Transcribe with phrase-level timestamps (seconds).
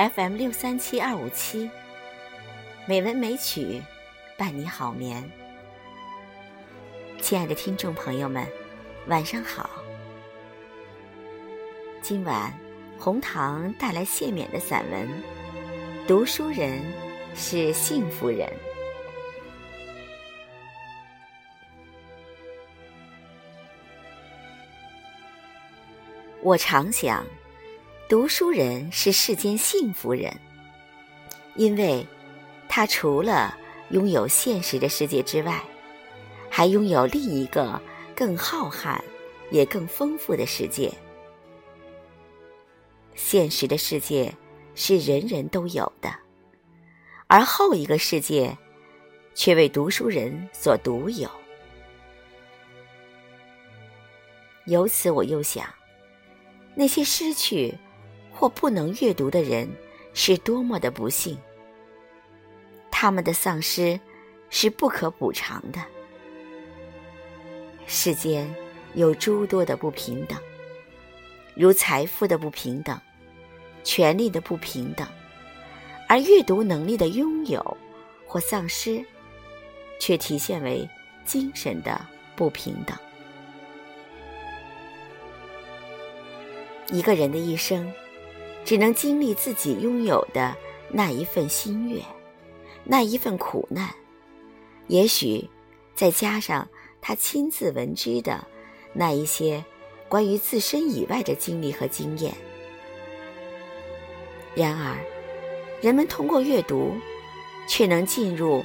[0.00, 1.68] FM 六三七二五七，
[2.86, 3.82] 美文美曲
[4.38, 5.30] 伴你好眠。
[7.20, 8.46] 亲爱的听众朋友们，
[9.08, 9.68] 晚上好。
[12.00, 12.50] 今晚
[12.98, 15.06] 红糖带来谢冕的散文
[16.08, 16.80] 《读书人
[17.34, 18.48] 是幸福人》。
[26.40, 27.22] 我常想。
[28.10, 30.36] 读书人是世间幸福人，
[31.54, 32.04] 因为
[32.68, 33.56] 他除了
[33.90, 35.62] 拥有现实的世界之外，
[36.50, 37.80] 还拥有另一个
[38.12, 39.00] 更浩瀚
[39.52, 40.92] 也更丰富的世界。
[43.14, 44.34] 现实的世界
[44.74, 46.12] 是人人都有的，
[47.28, 48.58] 而后一个世界
[49.36, 51.30] 却为读书人所独有。
[54.66, 55.64] 由此，我又想，
[56.74, 57.72] 那些失去。
[58.40, 59.70] 或不能阅读的人
[60.14, 61.36] 是多么的不幸，
[62.90, 64.00] 他们的丧失
[64.48, 65.78] 是不可补偿的。
[67.86, 68.50] 世间
[68.94, 70.38] 有诸多的不平等，
[71.54, 72.98] 如财富的不平等、
[73.84, 75.06] 权力的不平等，
[76.08, 77.76] 而阅读能力的拥有
[78.26, 79.04] 或丧失，
[79.98, 80.88] 却体现为
[81.26, 82.00] 精神的
[82.34, 82.96] 不平等。
[86.86, 87.92] 一个人的一生。
[88.70, 90.56] 只能经历自己拥有的
[90.92, 92.00] 那一份心悦，
[92.84, 93.90] 那一份苦难，
[94.86, 95.50] 也许
[95.92, 96.68] 再加上
[97.00, 98.46] 他亲自闻知的
[98.92, 99.64] 那一些
[100.08, 102.32] 关于自身以外的经历和经验。
[104.54, 104.96] 然而，
[105.82, 106.94] 人们通过阅读，
[107.66, 108.64] 却能进入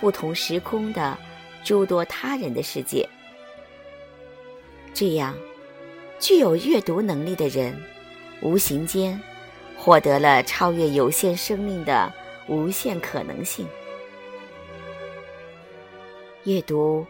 [0.00, 1.16] 不同时空的
[1.62, 3.08] 诸多他人的世界。
[4.92, 5.32] 这样，
[6.18, 7.80] 具有阅读能力的人，
[8.42, 9.16] 无形间。
[9.84, 12.10] 获得了超越有限生命的
[12.48, 13.68] 无限可能性。
[16.44, 17.06] 阅读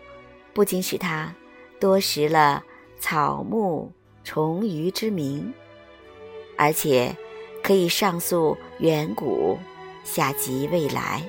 [0.52, 1.32] 不仅使他
[1.78, 2.64] 多识了
[2.98, 3.92] 草木
[4.24, 5.54] 虫鱼之名，
[6.56, 7.16] 而且
[7.62, 9.56] 可以上溯远古，
[10.02, 11.22] 下及未来，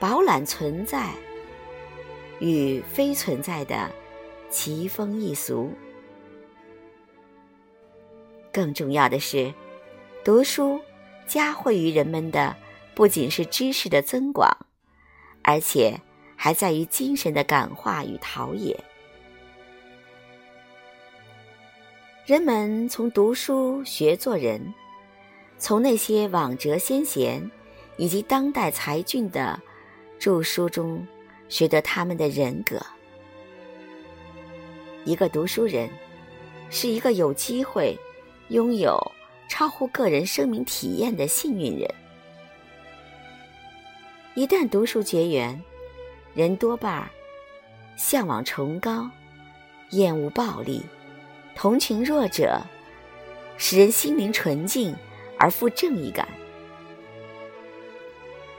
[0.00, 1.08] 饱览存在
[2.40, 3.88] 与非存在的
[4.48, 5.70] 奇风异俗。
[8.52, 9.54] 更重要的是。
[10.22, 10.78] 读书，
[11.26, 12.54] 加惠于人们的
[12.94, 14.54] 不仅是知识的增广，
[15.42, 15.98] 而且
[16.36, 18.78] 还在于精神的感化与陶冶。
[22.26, 24.74] 人们从读书学做人，
[25.56, 27.50] 从那些往哲先贤
[27.96, 29.58] 以及当代才俊的
[30.18, 31.04] 著书中
[31.48, 32.78] 学得他们的人格。
[35.06, 35.88] 一个读书人，
[36.68, 37.98] 是一个有机会
[38.48, 39.00] 拥有。
[39.50, 41.92] 超乎个人生命体验的幸运人，
[44.34, 45.60] 一旦读书结缘，
[46.34, 47.10] 人多半儿
[47.96, 49.10] 向往崇高，
[49.90, 50.80] 厌恶暴力，
[51.56, 52.62] 同情弱者，
[53.56, 54.94] 使人心灵纯净
[55.36, 56.26] 而富正义感。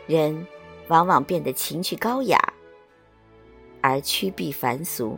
[0.08, 0.46] 人
[0.90, 2.38] 往往变得情趣高雅，
[3.80, 5.18] 而趋避凡俗，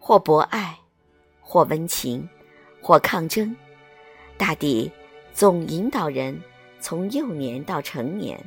[0.00, 0.76] 或博爱，
[1.40, 2.28] 或温情，
[2.82, 3.54] 或抗争。
[4.36, 4.90] 大抵
[5.32, 6.38] 总引导人
[6.80, 8.38] 从幼年到成年，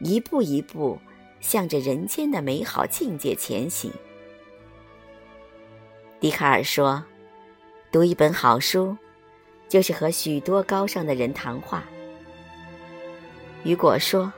[0.00, 0.98] 一步一步
[1.40, 3.90] 向着人间的美好境界前行。
[6.20, 7.02] 笛卡尔说
[7.90, 8.96] ：“读一本好书，
[9.68, 11.84] 就是和许多高尚的人谈话。”
[13.64, 14.32] 雨果说：“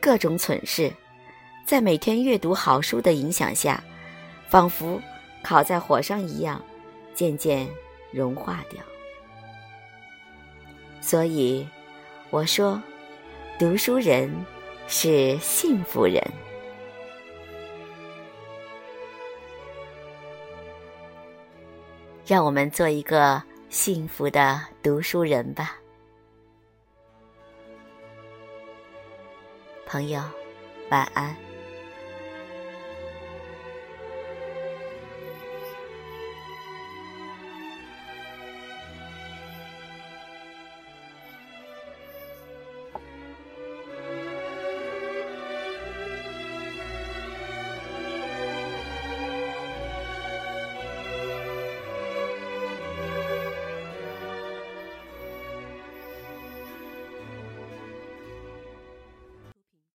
[0.00, 0.92] 各种蠢事，
[1.66, 3.82] 在每天阅读好书的影响下，
[4.48, 5.00] 仿佛
[5.42, 6.64] 烤在火上一样，
[7.14, 7.68] 渐渐
[8.12, 8.82] 融化掉。”
[11.02, 11.68] 所以，
[12.30, 12.80] 我说，
[13.58, 14.32] 读书人
[14.86, 16.22] 是幸福人。
[22.24, 25.76] 让我们做一个幸福的读书人吧，
[29.84, 30.22] 朋友，
[30.88, 31.51] 晚安。